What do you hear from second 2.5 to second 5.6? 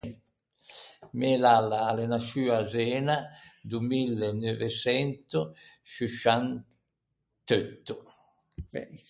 à Zena do mille neuve çento